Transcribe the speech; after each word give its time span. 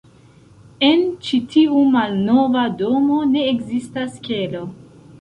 En 0.87 1.03
ĉi 1.27 1.41
tiu 1.51 1.83
malnova 1.97 2.65
domo, 2.83 3.23
ne 3.37 3.47
ekzistas 3.55 4.21
kelo. 4.31 4.69